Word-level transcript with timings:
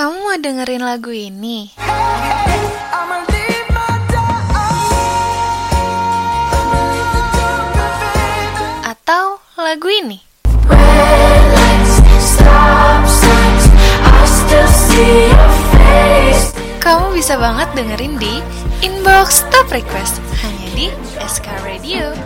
Kamu 0.00 0.16
mau 0.16 0.32
dengerin 0.40 0.80
lagu 0.80 1.12
ini? 1.12 1.76
Atau 8.80 9.44
lagu 9.60 9.88
ini? 9.92 10.24
Kamu 16.80 17.12
bisa 17.12 17.36
banget 17.36 17.68
dengerin 17.76 18.16
di 18.16 18.40
Inbox 18.80 19.44
Top 19.52 19.68
Request 19.68 20.24
hanya 20.40 20.68
di 20.72 20.88
SK 21.28 21.52
Radio. 21.60 22.16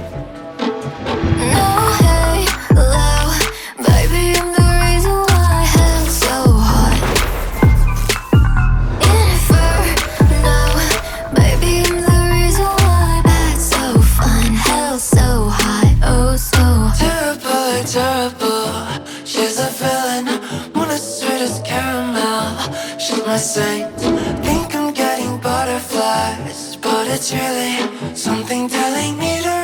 It's 27.24 27.32
really 27.32 28.14
something 28.14 28.68
telling 28.68 29.16
me 29.16 29.40
to 29.40 29.63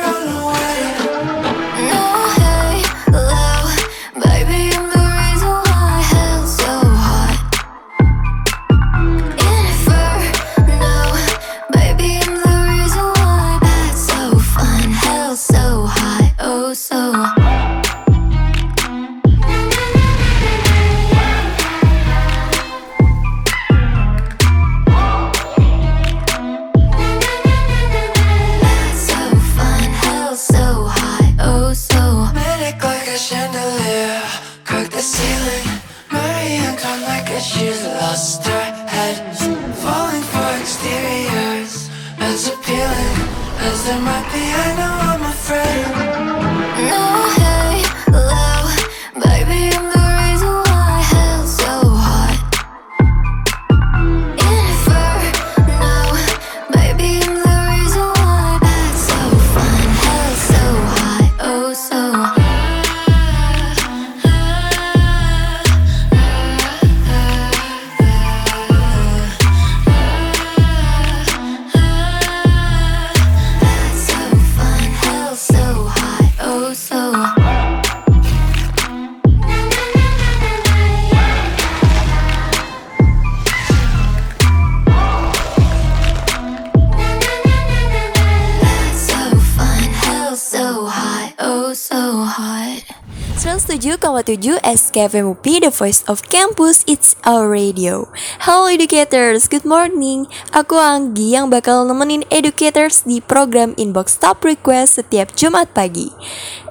107,7 94.11 94.59
SKFM 94.59 95.25
UP, 95.31 95.45
The 95.47 95.71
Voice 95.71 96.03
of 96.11 96.19
Campus, 96.27 96.83
It's 96.83 97.15
Our 97.23 97.47
Radio. 97.47 98.11
Halo 98.43 98.67
educators, 98.67 99.47
good 99.47 99.63
morning. 99.63 100.27
Aku 100.51 100.75
Anggi 100.75 101.31
yang 101.31 101.47
bakal 101.47 101.87
nemenin 101.87 102.27
educators 102.27 103.07
di 103.07 103.23
program 103.23 103.71
Inbox 103.79 104.19
Top 104.19 104.43
Request 104.43 104.99
setiap 104.99 105.31
Jumat 105.39 105.71
pagi. 105.71 106.11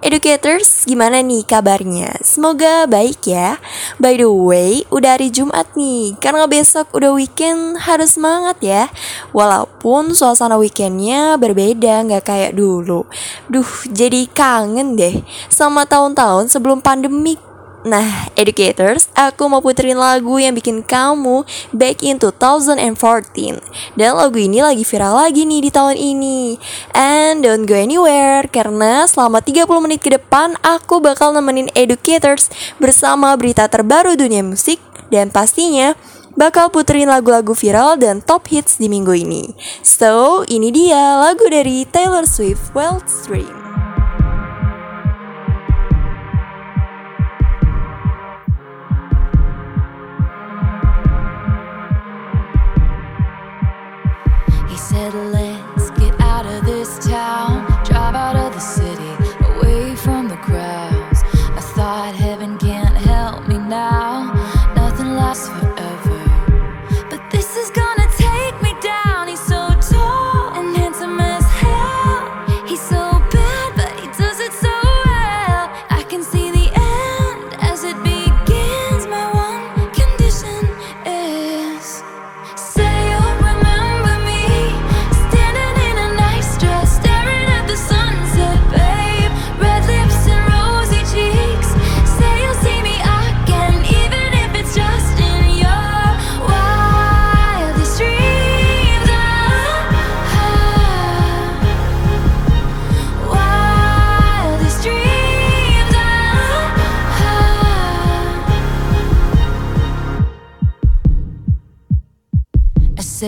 Educators, 0.05 0.85
gimana 0.85 1.25
nih 1.25 1.45
kabarnya? 1.45 2.21
Semoga 2.21 2.85
baik 2.85 3.25
ya. 3.25 3.57
By 3.97 4.21
the 4.21 4.29
way, 4.29 4.85
udah 4.93 5.17
hari 5.17 5.33
Jumat 5.33 5.73
nih, 5.77 6.21
karena 6.21 6.45
besok 6.45 6.93
udah 6.93 7.13
weekend 7.17 7.81
harus 7.85 8.21
semangat 8.21 8.61
ya. 8.61 8.93
Walaupun 9.33 10.13
suasana 10.13 10.61
weekendnya 10.61 11.41
berbeda, 11.41 12.05
nggak 12.05 12.25
kayak 12.25 12.53
dulu. 12.57 13.09
Duh, 13.49 13.69
jadi 13.89 14.29
kangen 14.29 14.97
deh 14.97 15.25
sama 15.49 15.89
tahun-tahun 15.89 16.53
sebelum 16.53 16.85
pandemik. 16.85 17.40
Nah, 17.81 18.29
educators, 18.37 19.09
aku 19.17 19.49
mau 19.49 19.65
puterin 19.65 19.97
lagu 19.97 20.37
yang 20.37 20.53
bikin 20.53 20.85
kamu 20.85 21.49
back 21.73 22.05
in 22.05 22.21
2014. 22.21 22.77
Dan 23.97 24.11
lagu 24.21 24.37
ini 24.37 24.61
lagi 24.61 24.85
viral 24.85 25.17
lagi 25.17 25.49
nih 25.49 25.65
di 25.65 25.71
tahun 25.73 25.97
ini. 25.97 26.61
And 26.93 27.41
don't 27.41 27.65
go 27.65 27.73
anywhere, 27.73 28.45
karena 28.53 29.09
selama 29.09 29.41
30 29.41 29.65
menit 29.81 30.05
ke 30.05 30.13
depan 30.13 30.61
aku 30.61 31.01
bakal 31.01 31.33
nemenin 31.33 31.73
educators 31.73 32.53
bersama 32.77 33.33
berita 33.41 33.65
terbaru 33.65 34.13
dunia 34.13 34.45
musik 34.45 34.77
dan 35.09 35.33
pastinya 35.33 35.97
bakal 36.37 36.69
puterin 36.69 37.09
lagu-lagu 37.09 37.57
viral 37.57 37.97
dan 37.97 38.21
top 38.21 38.45
hits 38.53 38.77
di 38.77 38.93
minggu 38.93 39.17
ini. 39.17 39.57
So, 39.81 40.45
ini 40.53 40.69
dia 40.69 41.17
lagu 41.17 41.49
dari 41.49 41.89
Taylor 41.89 42.29
Swift, 42.29 42.77
Wild 42.77 43.09
Stream. 43.09 43.60
said 54.91 55.30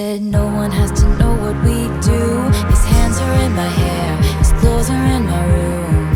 said 0.02 0.20
no 0.20 0.46
one 0.46 0.70
has 0.81 0.90
to 1.00 1.06
know 1.20 1.32
what 1.43 1.56
we 1.66 1.78
do. 2.10 2.22
His 2.72 2.84
hands 2.93 3.16
are 3.25 3.37
in 3.46 3.52
my 3.62 3.70
hair, 3.82 4.10
his 4.43 4.52
clothes 4.60 4.90
are 4.90 5.06
in 5.16 5.22
my 5.34 5.44
room, 5.56 6.06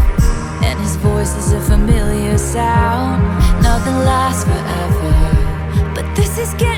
and 0.67 0.77
his 0.85 0.97
voice 0.97 1.33
is 1.43 1.53
a 1.53 1.61
familiar 1.73 2.37
sound. 2.37 3.19
Nothing 3.63 3.99
lasts 4.11 4.43
forever, 4.51 5.15
but 5.95 6.07
this 6.19 6.33
is 6.37 6.51
getting 6.55 6.76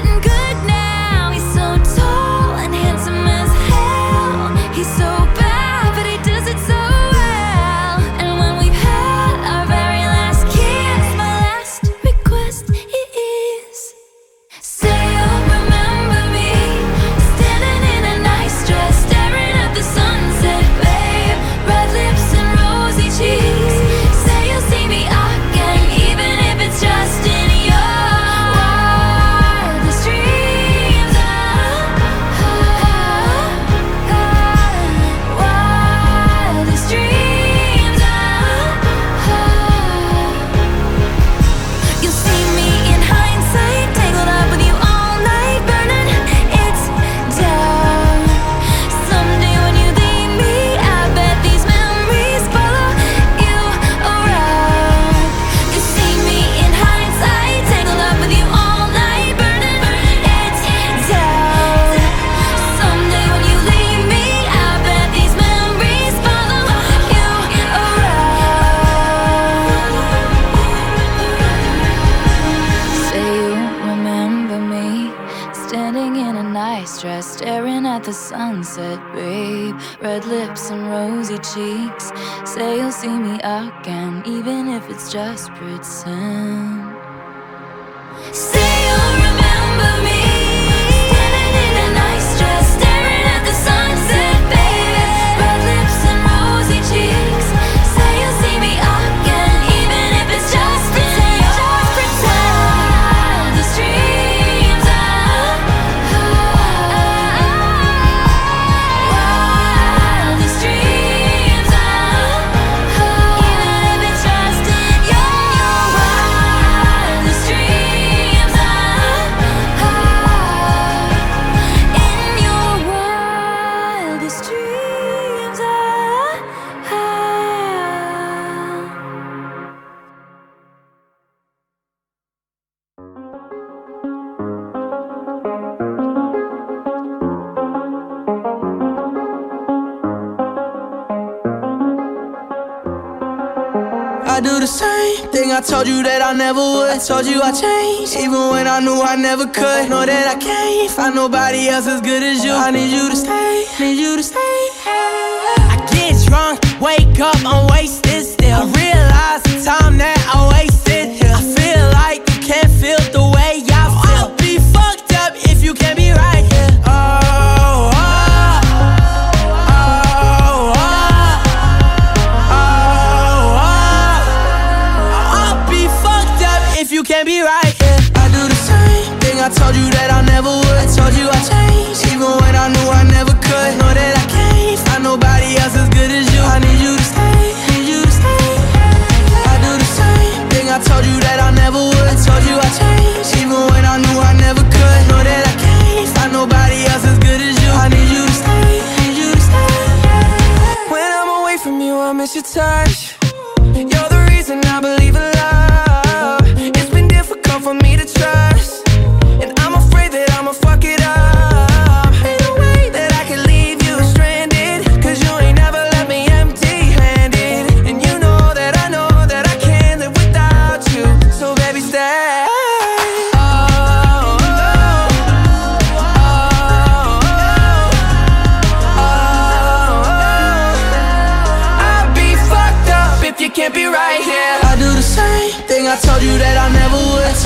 that 146.02 146.22
I 146.22 146.32
never 146.32 146.60
would. 146.60 146.90
I 146.90 146.98
told 146.98 147.26
you 147.26 147.40
I 147.42 147.52
changed, 147.52 148.16
even 148.16 148.50
when 148.50 148.66
I 148.66 148.80
knew 148.80 149.00
I 149.00 149.16
never 149.16 149.46
could. 149.46 149.88
Know 149.88 150.04
that 150.04 150.26
I 150.26 150.36
can't 150.38 150.90
find 150.90 151.14
nobody 151.14 151.68
else 151.68 151.86
as 151.86 152.00
good 152.00 152.22
as 152.22 152.44
you. 152.44 152.52
I 152.52 152.70
need 152.70 152.90
you 152.90 153.08
to 153.08 153.16
stay, 153.16 153.66
need 153.80 153.98
you 153.98 154.16
to 154.16 154.22
stay. 154.22 154.58
I 154.86 155.76
get 155.92 156.16
drunk, 156.26 156.60
wake 156.80 157.20
up, 157.20 157.36
I'm 157.44 157.66
wasted 157.68 158.07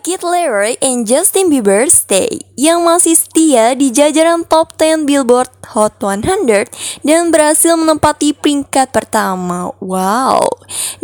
Kid 0.00 0.24
Laroi 0.24 0.80
and 0.80 1.04
Justin 1.04 1.52
Bieber 1.52 1.84
Stay 1.92 2.40
yang 2.56 2.80
masih 2.88 3.12
setia 3.12 3.76
di 3.76 3.92
jajaran 3.92 4.48
top 4.48 4.72
10 4.80 5.04
Billboard 5.04 5.52
Hot 5.76 6.00
100 6.00 7.04
dan 7.04 7.28
berhasil 7.28 7.76
menempati 7.76 8.32
peringkat 8.32 8.96
pertama. 8.96 9.68
Wow. 9.84 10.40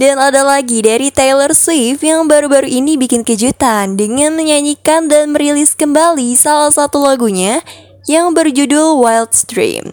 Dan 0.00 0.16
ada 0.16 0.40
lagi 0.40 0.80
dari 0.80 1.12
Taylor 1.12 1.52
Swift 1.52 2.00
yang 2.00 2.24
baru-baru 2.24 2.72
ini 2.72 2.96
bikin 2.96 3.20
kejutan 3.20 4.00
dengan 4.00 4.32
menyanyikan 4.32 5.12
dan 5.12 5.36
merilis 5.36 5.76
kembali 5.76 6.32
salah 6.32 6.72
satu 6.72 7.04
lagunya 7.04 7.60
yang 8.08 8.32
berjudul 8.32 8.96
Wild 8.96 9.36
Stream. 9.36 9.92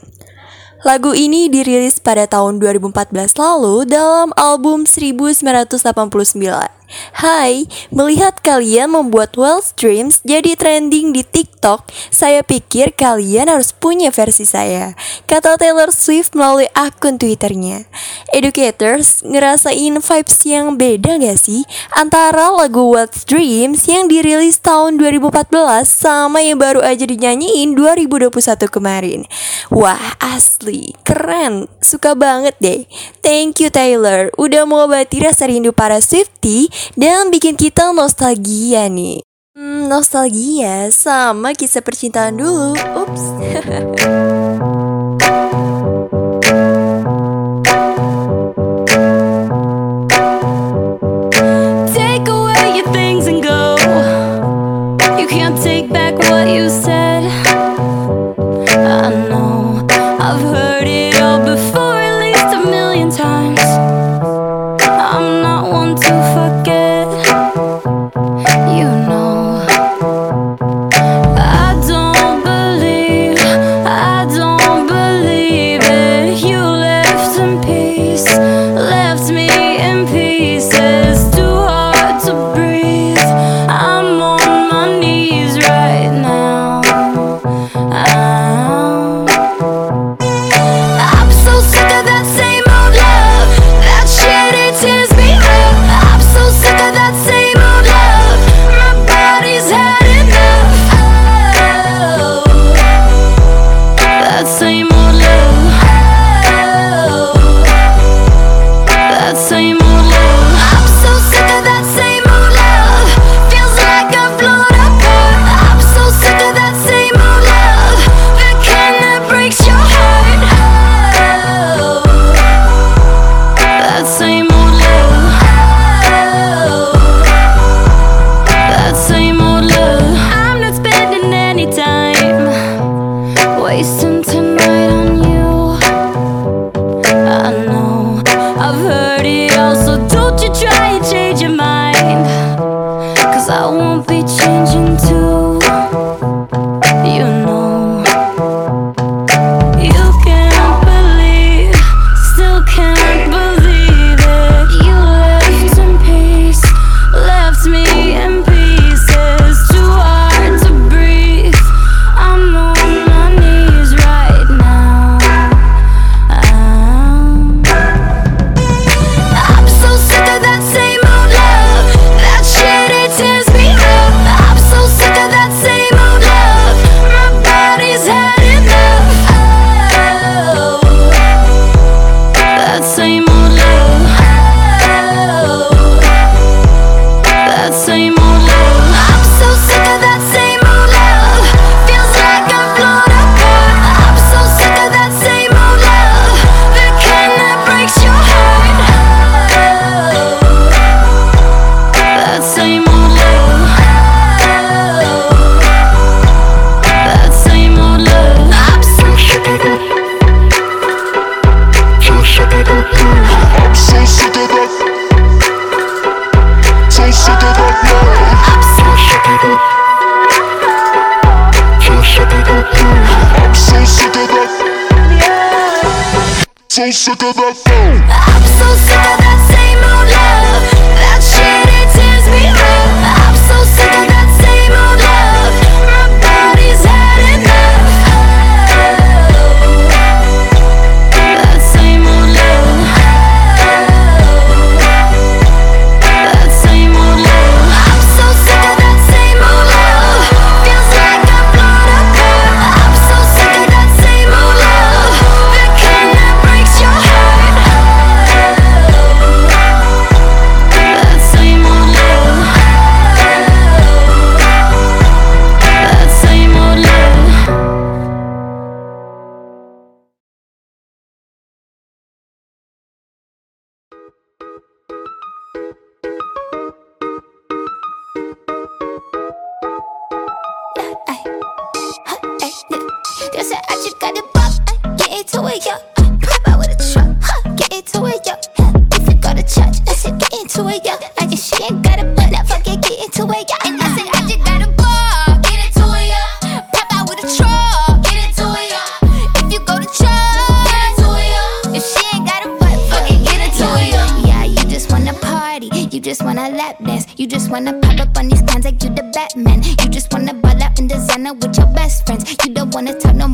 Lagu 0.88 1.12
ini 1.12 1.51
dirilis 1.51 2.00
pada 2.00 2.24
tahun 2.27 2.60
2014 2.60 3.36
lalu 3.36 3.83
dalam 3.83 4.31
album 4.39 4.88
1989. 4.88 6.83
Hai, 7.14 7.66
melihat 7.94 8.42
kalian 8.42 8.94
membuat 8.94 9.38
Wild 9.40 9.64
Streams 9.64 10.20
jadi 10.22 10.58
trending 10.58 11.14
di 11.14 11.24
TikTok, 11.24 11.90
saya 12.12 12.42
pikir 12.44 12.94
kalian 12.94 13.50
harus 13.50 13.72
punya 13.74 14.12
versi 14.12 14.44
saya, 14.44 14.98
kata 15.30 15.56
Taylor 15.58 15.90
Swift 15.94 16.36
melalui 16.36 16.68
akun 16.76 17.18
Twitternya. 17.18 17.86
Educators, 18.34 19.22
ngerasain 19.22 19.94
vibes 20.02 20.38
yang 20.44 20.76
beda 20.76 21.22
gak 21.22 21.38
sih 21.38 21.62
antara 21.94 22.50
lagu 22.50 22.92
Wild 22.92 23.14
Dreams 23.30 23.86
yang 23.86 24.10
dirilis 24.10 24.60
tahun 24.60 24.98
2014 24.98 25.86
sama 25.86 26.42
yang 26.42 26.58
baru 26.58 26.82
aja 26.82 27.06
dinyanyiin 27.06 27.78
2021 27.78 28.34
kemarin? 28.68 29.26
Wah, 29.70 30.18
asli, 30.20 30.98
keren, 31.06 31.70
suka 31.80 32.18
banget 32.18 32.58
deh. 32.60 32.90
Thank 33.22 33.62
you 33.62 33.70
Taylor, 33.70 34.34
udah 34.36 34.66
mau 34.66 34.90
obati 34.90 35.22
rasa 35.22 35.48
rindu 35.48 35.72
para 35.72 36.02
Swiftie 36.02 36.68
dan 37.00 37.32
bikin 37.32 37.56
kita 37.56 37.96
nostalgia 37.96 38.92
nih. 38.92 39.24
Hmm, 39.54 39.86
nostalgia 39.86 40.90
sama 40.90 41.54
kisah 41.54 41.86
percintaan 41.86 42.36
dulu. 42.36 42.74
Ups. 42.75 43.24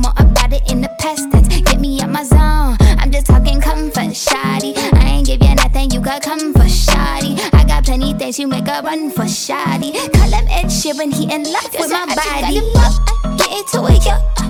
I'm 0.05 0.27
about 0.27 0.53
it 0.53 0.71
in 0.71 0.81
the 0.81 0.89
past 0.99 1.29
tense. 1.31 1.47
Get 1.47 1.79
me 1.79 1.99
out 2.01 2.09
my 2.09 2.23
zone. 2.23 2.77
I'm 2.99 3.11
just 3.11 3.25
talking 3.27 3.59
comfort, 3.59 4.15
shoddy. 4.15 4.73
I 4.77 5.17
ain't 5.17 5.27
give 5.27 5.43
you 5.43 5.55
nothing, 5.55 5.91
you 5.91 5.99
got 5.99 6.21
comfort, 6.21 6.69
shoddy. 6.69 7.35
I 7.53 7.65
got 7.67 7.85
plenty 7.85 8.13
things, 8.13 8.39
you 8.39 8.47
make 8.47 8.67
a 8.67 8.81
run 8.81 9.11
for 9.11 9.27
shoddy. 9.27 9.91
Call 9.91 10.31
him 10.31 10.47
Ed 10.49 10.67
Sheeran, 10.67 11.13
he 11.13 11.23
in 11.25 11.43
love 11.43 11.73
with 11.77 11.91
my 11.91 12.05
body. 12.15 12.61
Get 13.37 13.51
into 13.51 13.85
it, 13.93 14.05
yeah. 14.05 14.48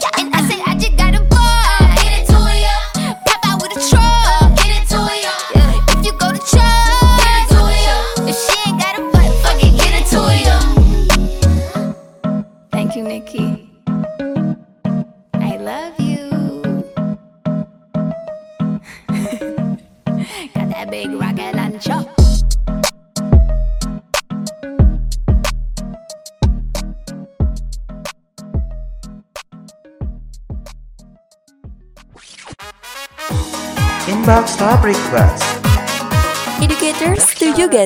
yeah, 0.00 0.10
and 0.18 0.37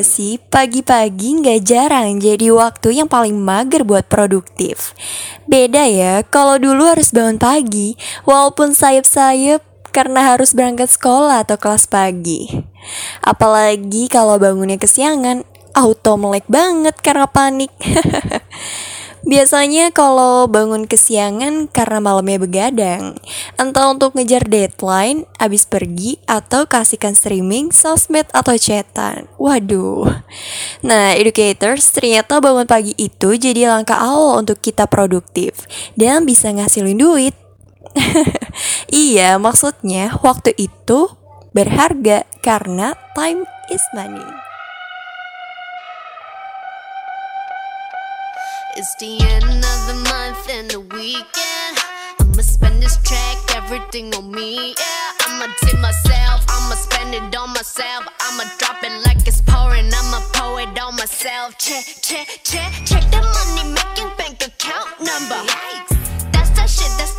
sih? 0.04 0.38
Pagi-pagi 0.38 1.40
gak 1.40 1.61
jarang 1.66 2.21
jadi 2.21 2.52
waktu 2.52 3.02
yang 3.02 3.09
paling 3.09 3.38
mager 3.38 3.82
buat 3.87 4.06
produktif. 4.06 4.92
Beda 5.49 5.88
ya, 5.88 6.23
kalau 6.26 6.61
dulu 6.61 6.87
harus 6.87 7.11
bangun 7.11 7.40
pagi, 7.40 7.97
walaupun 8.28 8.76
sayap-sayap 8.76 9.62
karena 9.94 10.35
harus 10.35 10.52
berangkat 10.52 10.90
sekolah 10.90 11.47
atau 11.47 11.56
kelas 11.56 11.87
pagi. 11.87 12.50
Apalagi 13.23 14.11
kalau 14.11 14.37
bangunnya 14.37 14.76
kesiangan, 14.76 15.47
auto 15.73 16.21
melek 16.21 16.44
banget 16.50 16.97
karena 17.00 17.26
panik. 17.28 17.73
Biasanya 19.22 19.94
kalau 19.94 20.50
bangun 20.50 20.90
kesiangan 20.90 21.70
karena 21.70 22.02
malamnya 22.02 22.42
begadang, 22.42 23.14
entah 23.54 23.94
untuk 23.94 24.18
ngejar 24.18 24.50
deadline, 24.50 25.30
abis 25.38 25.62
pergi, 25.62 26.18
atau 26.26 26.66
kasihkan 26.66 27.14
streaming, 27.14 27.70
sosmed, 27.70 28.26
atau 28.34 28.58
chatan. 28.58 29.30
Waduh. 29.38 30.10
Nah, 30.82 31.14
educators, 31.14 31.86
ternyata 31.94 32.42
bangun 32.42 32.66
pagi 32.66 32.98
itu 32.98 33.38
jadi 33.38 33.70
langkah 33.70 34.02
awal 34.02 34.42
untuk 34.42 34.58
kita 34.58 34.90
produktif 34.90 35.70
dan 35.94 36.26
bisa 36.26 36.50
ngasilin 36.50 36.98
duit. 36.98 37.35
iya, 38.90 39.38
maksudnya 39.38 40.18
waktu 40.18 40.50
itu 40.58 41.14
berharga 41.54 42.26
karena 42.42 42.98
time 43.14 43.46
is 43.70 43.85
money. 43.94 44.51
It's 48.74 48.94
the 48.96 49.20
end 49.20 49.44
of 49.44 49.80
the 49.87 49.94
month 50.08 50.48
and 50.48 50.70
the 50.70 50.80
weekend. 50.80 51.76
I'ma 52.20 52.40
spend 52.40 52.82
this 52.82 52.96
track, 53.02 53.37
everything 53.54 54.14
on 54.14 54.30
me. 54.30 54.74
Yeah, 54.78 55.26
I'ma 55.26 55.52
tip 55.61 55.78
myself, 55.78 56.40
I'ma 56.48 56.76
spend 56.76 57.14
it 57.14 57.37
on 57.37 57.50
myself. 57.50 58.08
I'ma 58.20 58.44
drop 58.56 58.82
it 58.82 59.04
like 59.04 59.28
it's 59.28 59.42
pouring, 59.42 59.92
I'ma 59.92 60.20
pour 60.32 60.58
it 60.62 60.78
on 60.80 60.96
myself. 60.96 61.58
Check, 61.58 61.85
check, 62.00 62.40
check, 62.44 62.72
check 62.87 63.04
the 63.11 63.20
money 63.20 63.74
making 63.76 64.11
bank 64.16 64.40
account 64.40 64.88
number. 65.04 65.44
That's 66.32 66.48
the 66.56 66.66
shit, 66.66 66.92
that's 66.96 67.18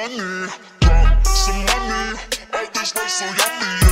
money, 0.00 0.50
drop 0.80 1.26
some 1.26 1.64
money. 1.66 2.18
All 2.54 2.66
this 2.72 2.92
place 2.92 3.12
so 3.12 3.26
yummy. 3.26 3.89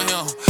on 0.00 0.08
him. 0.08 0.49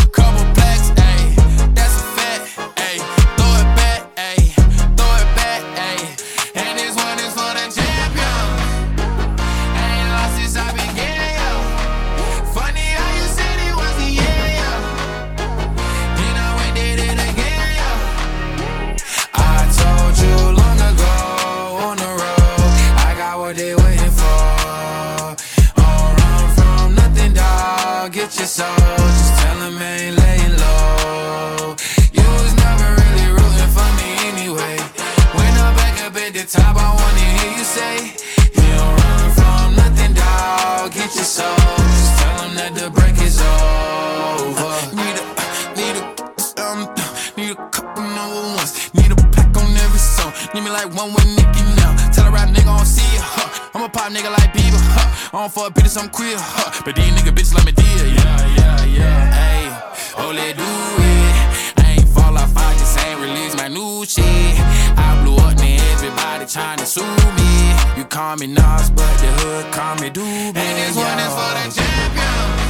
trying 66.51 66.79
to 66.79 66.87
sue 66.87 67.03
me. 67.03 67.75
You 67.97 68.05
call 68.05 68.37
me 68.37 68.49
Nas, 68.49 68.91
but 68.91 69.17
the 69.19 69.31
hood 69.39 69.73
call 69.73 69.95
me 69.97 70.11
Doobie. 70.11 70.57
And 70.57 70.79
this 70.79 70.97
one 70.97 71.19
is 71.19 71.33
for 71.33 71.53
the 71.55 71.81
champion. 71.81 72.70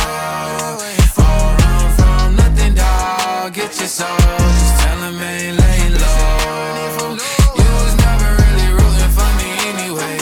Get 3.53 3.77
your 3.79 3.87
soul, 3.87 4.07
just 4.17 4.79
tell 4.79 5.03
'em 5.03 5.21
ain't 5.21 5.59
laying 5.59 5.95
low. 5.99 7.17
You 7.59 7.69
was 7.83 7.95
never 8.05 8.29
really 8.43 8.69
rooting 8.77 9.11
for 9.17 9.29
me 9.39 9.49
anyway. 9.71 10.17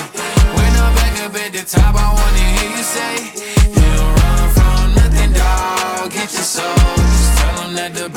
When 0.58 0.72
I'm 0.84 0.96
back 0.96 1.16
up 1.26 1.36
at 1.36 1.52
the 1.54 1.64
top, 1.64 1.94
I 1.96 2.08
wanna 2.18 2.46
hear 2.56 2.72
you 2.76 2.84
say, 2.96 3.16
You 3.76 3.86
don't 3.98 4.16
run 4.20 4.50
from 4.58 4.96
nothing, 4.96 5.34
dog. 5.34 6.12
Get 6.12 6.34
your 6.34 6.48
soul, 6.56 6.74
just 6.98 7.38
tell 7.38 7.66
'em 7.66 7.76
that 7.76 7.94
the 7.94 8.10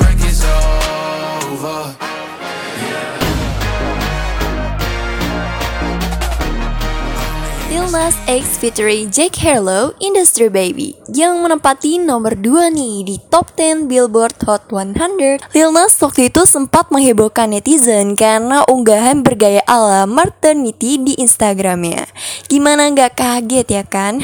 Nas 7.93 8.17
X 8.25 8.57
featuring 8.57 9.13
Jake 9.13 9.37
Harlow, 9.37 9.93
Industry 10.01 10.49
Baby, 10.49 10.97
yang 11.13 11.45
menempati 11.45 12.01
nomor 12.01 12.33
2 12.33 12.73
nih 12.73 13.05
di 13.05 13.15
top 13.29 13.53
10 13.53 13.85
Billboard 13.85 14.33
Hot 14.49 14.65
100. 14.73 15.53
Lil 15.53 15.69
Nas 15.69 15.93
waktu 16.01 16.33
itu 16.33 16.41
sempat 16.49 16.89
menghebohkan 16.89 17.53
netizen 17.53 18.17
karena 18.17 18.65
unggahan 18.65 19.21
bergaya 19.21 19.61
ala 19.69 20.09
maternity 20.09 20.97
di 21.05 21.13
Instagramnya. 21.21 22.09
Gimana 22.49 22.89
nggak 22.89 23.13
kaget 23.13 23.67
ya 23.69 23.83
kan? 23.85 24.17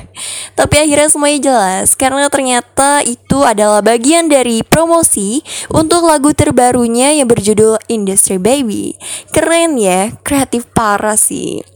Tapi 0.58 0.74
akhirnya 0.80 1.12
semuanya 1.12 1.40
jelas 1.44 1.92
karena 2.00 2.32
ternyata 2.32 3.04
itu 3.04 3.44
adalah 3.44 3.84
bagian 3.84 4.32
dari 4.32 4.64
promosi 4.64 5.44
untuk 5.68 6.08
lagu 6.08 6.32
terbarunya 6.32 7.12
yang 7.20 7.28
berjudul 7.28 7.84
Industry 7.84 8.40
Baby. 8.40 8.96
Keren 9.28 9.76
ya, 9.76 10.08
kreatif 10.24 10.64
parah 10.72 11.20
sih. 11.20 11.69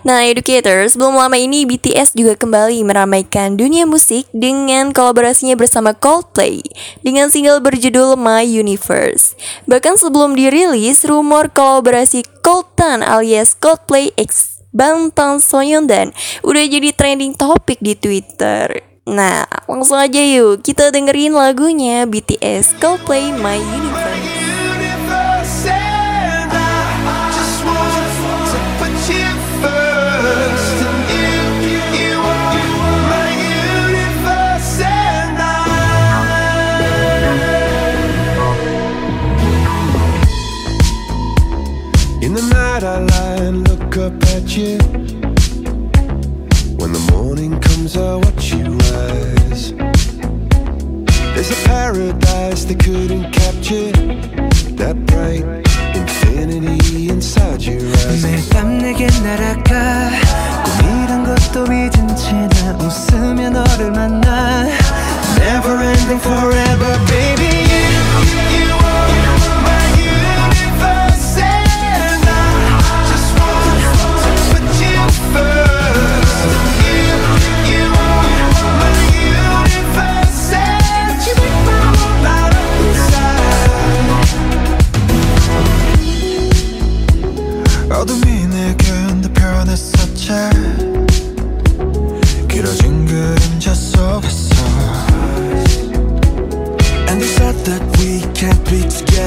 Nah, 0.00 0.24
educators, 0.24 0.96
belum 0.96 1.16
lama 1.16 1.36
ini 1.36 1.68
BTS 1.68 2.16
juga 2.16 2.32
kembali 2.34 2.80
meramaikan 2.88 3.54
dunia 3.54 3.84
musik 3.84 4.24
dengan 4.32 4.96
kolaborasinya 4.96 5.54
bersama 5.54 5.92
Coldplay 5.92 6.64
dengan 7.04 7.28
single 7.28 7.60
berjudul 7.60 8.16
My 8.16 8.44
Universe. 8.44 9.36
Bahkan 9.68 10.00
sebelum 10.00 10.36
dirilis, 10.38 11.04
rumor 11.04 11.52
kolaborasi 11.52 12.24
Colton 12.40 13.04
alias 13.04 13.52
Coldplay 13.52 14.10
X 14.16 14.60
Bangtan 14.70 15.42
Sonyeondan 15.42 16.14
udah 16.46 16.64
jadi 16.64 16.94
trending 16.94 17.34
topik 17.34 17.82
di 17.82 17.98
Twitter. 17.98 18.80
Nah, 19.10 19.42
langsung 19.66 19.98
aja 19.98 20.22
yuk 20.22 20.62
kita 20.62 20.94
dengerin 20.94 21.34
lagunya 21.34 22.06
BTS 22.06 22.78
Coldplay 22.78 23.34
My 23.34 23.58
universe 23.58 24.39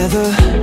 together 0.09 0.62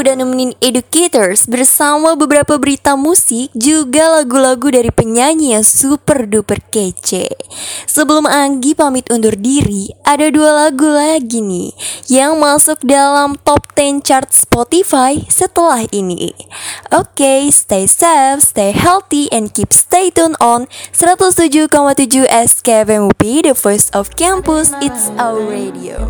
udah 0.00 0.16
nemenin 0.16 0.56
educators 0.64 1.44
bersama 1.44 2.16
beberapa 2.16 2.56
berita 2.56 2.96
musik 2.96 3.52
juga 3.52 4.20
lagu-lagu 4.20 4.72
dari 4.72 4.88
penyanyi 4.88 5.52
yang 5.52 5.66
super 5.66 6.24
duper 6.24 6.64
kece. 6.72 7.28
Sebelum 7.84 8.24
Anggi 8.24 8.72
pamit 8.72 9.12
undur 9.12 9.36
diri, 9.36 9.92
ada 10.08 10.32
dua 10.32 10.66
lagu 10.66 10.88
lagi 10.88 11.44
nih 11.44 11.76
yang 12.08 12.40
masuk 12.40 12.80
dalam 12.80 13.36
top 13.44 13.68
10 13.76 14.00
chart 14.00 14.32
Spotify 14.32 15.20
setelah 15.28 15.84
ini. 15.92 16.32
Oke, 16.88 17.20
okay, 17.20 17.40
stay 17.52 17.84
safe, 17.84 18.40
stay 18.40 18.72
healthy, 18.72 19.28
and 19.28 19.52
keep 19.52 19.76
stay 19.76 20.08
tuned 20.08 20.40
on 20.40 20.64
107,7 20.96 21.68
SKFMUP, 22.24 23.44
the 23.44 23.52
voice 23.52 23.92
of 23.92 24.16
campus, 24.16 24.72
it's 24.80 25.12
our 25.20 25.36
radio. 25.44 26.08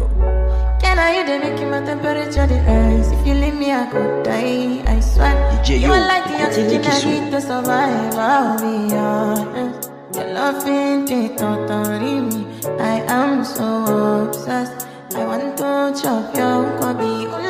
I 0.99 1.19
you 1.19 1.27
they 1.27 1.39
making 1.39 1.71
my 1.71 1.81
temperature 1.85 2.47
the 2.47 2.59
rise? 2.67 3.11
If 3.13 3.27
you 3.27 3.35
leave 3.35 3.55
me, 3.55 3.73
I 3.73 3.87
could 3.87 4.25
die. 4.25 4.83
I 4.87 5.01
swear. 5.01 5.35
DJ, 5.63 5.81
you 5.81 5.87
yo, 5.87 5.93
are 5.93 6.07
like 6.07 6.25
the 6.25 6.43
oxygen 6.43 6.85
I 6.85 7.05
need 7.05 7.31
to 7.31 7.41
survive. 7.41 8.15
I'll 8.15 8.59
be 8.59 8.95
honest. 8.95 9.91
Your 10.15 10.33
love 10.35 10.67
ain't 10.67 11.11
it 11.11 11.39
totally 11.39 12.21
me. 12.21 12.47
I 12.79 13.03
am 13.07 13.45
so 13.45 14.27
obsessed. 14.27 14.87
I 15.15 15.25
want 15.27 15.57
to 15.59 16.03
chop 16.03 16.35
your 16.37 16.65
kobe. 16.81 17.50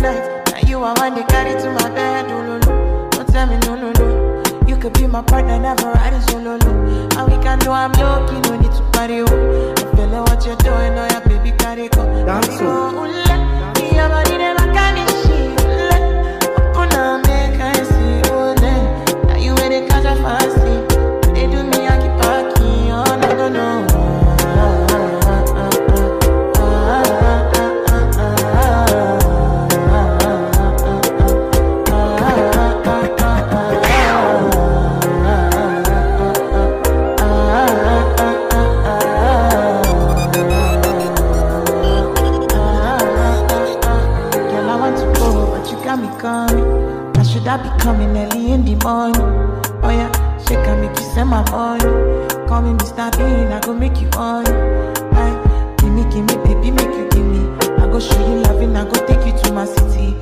Head 0.00 0.44
night. 0.46 0.62
Now 0.62 0.68
you 0.68 0.82
I 0.82 0.92
want 0.98 1.16
to 1.16 1.24
carry 1.26 1.60
to 1.60 1.70
my 1.70 1.90
bed. 1.90 2.26
Oh, 2.30 2.42
no, 2.42 2.58
no. 2.58 3.08
Don't 3.10 3.28
tell 3.28 3.46
me 3.46 3.56
no, 3.66 3.74
no, 3.74 3.92
no. 3.92 4.66
You 4.66 4.76
could 4.76 4.92
be 4.94 5.06
my 5.06 5.22
partner, 5.22 5.58
never 5.58 5.90
riding 5.92 6.20
oh, 6.22 6.26
solo. 6.26 6.56
No. 6.56 7.08
And 7.16 7.32
we 7.32 7.42
can 7.42 7.58
do 7.58 7.70
I'm 7.70 7.92
lucky, 7.92 8.40
no 8.48 8.58
need 8.58 8.72
to 8.72 8.82
party. 8.92 9.20
Oh. 9.20 9.74
I 9.76 9.96
feel 9.96 10.06
like 10.08 10.28
what 10.28 10.46
you're 10.46 10.56
doing, 10.56 10.98
oh 10.98 11.08
yeah, 11.10 11.20
baby, 11.20 11.56
carry 11.56 11.88
go. 11.88 12.02
Oh. 12.02 12.26
Dance, 12.26 12.48
oh. 12.60 13.22
Carry 13.26 13.38
go, 13.38 13.47
coming 47.88 48.14
early 48.18 48.52
in 48.52 48.62
the 48.66 48.74
morning? 48.84 49.16
Oh 49.82 49.88
yeah, 49.88 50.12
shake 50.44 50.58
and 50.68 50.82
make 50.82 50.94
you 50.98 51.06
send 51.14 51.30
my 51.30 51.40
money. 51.50 51.84
Call 52.46 52.60
me 52.60 52.72
Mr. 52.76 53.08
Bean, 53.16 53.48
I 53.50 53.60
go 53.60 53.72
make 53.72 53.98
you 54.02 54.08
on. 54.10 54.44
Aye, 55.16 55.32
eh, 55.32 55.74
give 55.78 55.92
me, 55.96 56.02
give 56.12 56.24
me, 56.28 56.36
baby, 56.44 56.70
make 56.70 56.92
you 56.98 57.08
give 57.08 57.24
me. 57.24 57.40
I 57.80 57.88
go 57.90 57.98
show 57.98 58.20
you 58.28 58.42
loving, 58.42 58.76
I 58.76 58.84
go 58.84 59.06
take 59.06 59.24
you 59.24 59.32
to 59.40 59.52
my 59.54 59.64
city, 59.64 60.14